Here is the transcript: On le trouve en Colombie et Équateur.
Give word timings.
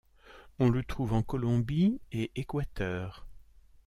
On 0.57 0.71
le 0.71 0.81
trouve 0.83 1.13
en 1.13 1.21
Colombie 1.21 2.01
et 2.11 2.31
Équateur. 2.35 3.27